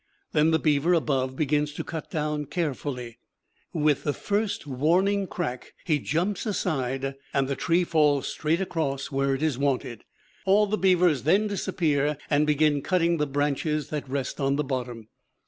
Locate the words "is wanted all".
9.43-10.65